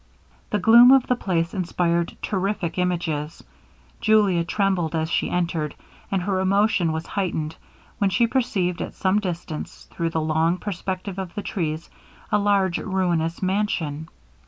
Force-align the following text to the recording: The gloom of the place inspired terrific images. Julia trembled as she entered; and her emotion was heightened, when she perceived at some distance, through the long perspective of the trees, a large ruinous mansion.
The 0.49 0.57
gloom 0.57 0.89
of 0.89 1.05
the 1.05 1.15
place 1.15 1.53
inspired 1.53 2.17
terrific 2.23 2.79
images. 2.79 3.43
Julia 3.99 4.43
trembled 4.43 4.95
as 4.95 5.11
she 5.11 5.29
entered; 5.29 5.75
and 6.11 6.23
her 6.23 6.39
emotion 6.39 6.91
was 6.91 7.05
heightened, 7.05 7.55
when 7.99 8.09
she 8.09 8.25
perceived 8.25 8.81
at 8.81 8.95
some 8.95 9.19
distance, 9.19 9.87
through 9.91 10.09
the 10.09 10.19
long 10.21 10.57
perspective 10.57 11.19
of 11.19 11.35
the 11.35 11.43
trees, 11.43 11.87
a 12.31 12.39
large 12.39 12.79
ruinous 12.79 13.43
mansion. 13.43 14.07